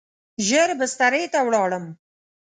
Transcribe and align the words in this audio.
ژر 0.47 0.69
بسترې 0.79 1.23
ته 1.33 1.39
ولاړم. 1.47 1.85